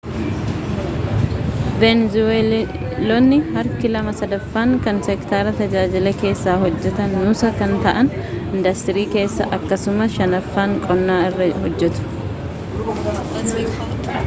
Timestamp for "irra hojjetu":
11.29-12.89